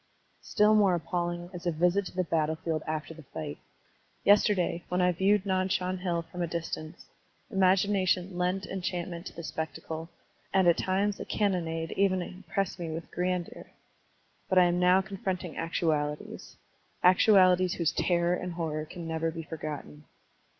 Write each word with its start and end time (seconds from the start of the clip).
Still 0.41 0.73
more 0.73 0.95
appalling 0.95 1.51
is 1.53 1.67
a 1.67 1.71
visit 1.71 2.07
to 2.07 2.15
the 2.15 2.23
battle 2.23 2.55
field 2.55 2.81
after 2.87 3.13
the 3.13 3.21
fight. 3.21 3.59
Yesterday, 4.23 4.83
when 4.89 4.99
I 4.99 5.11
viewed 5.11 5.45
Nan 5.45 5.69
Shan 5.69 5.99
Hill 5.99 6.23
from 6.23 6.41
a 6.41 6.47
distance, 6.47 7.05
imagination 7.51 8.35
lent 8.35 8.65
enchantment 8.65 9.27
to 9.27 9.35
the 9.35 9.43
spectacle, 9.43 10.09
and 10.51 10.67
at 10.67 10.79
times 10.79 11.17
the 11.17 11.25
cannonade 11.25 11.91
even 11.97 12.23
impressed 12.23 12.79
me 12.79 12.89
with 12.89 13.11
grandeur. 13.11 13.69
But 14.49 14.57
1 14.57 14.67
am 14.69 14.79
now 14.79 15.01
confronting 15.03 15.55
actualities,— 15.55 16.57
actualities 17.03 17.75
whose 17.75 17.91
terror 17.91 18.33
and 18.33 18.53
horror 18.53 18.85
can 18.85 19.07
never 19.07 19.29
be 19.29 19.43
forgotten. 19.43 20.05